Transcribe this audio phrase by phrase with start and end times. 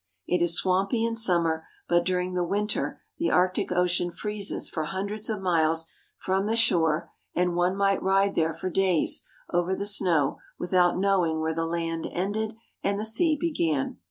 [0.25, 5.29] It is swampy in summer, but during the winter the Arctic Ocean freezes for hundreds
[5.29, 5.85] of miles
[6.17, 10.97] from the shore, and one might ride there for days over the snow with out
[10.97, 13.99] knowing where the land ended and the sea began.